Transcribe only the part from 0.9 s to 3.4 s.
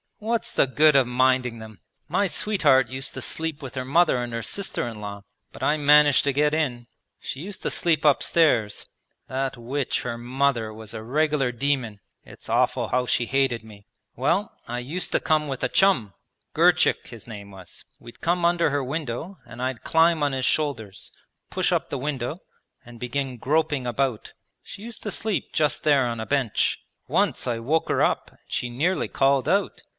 of minding them? My sweetheart used to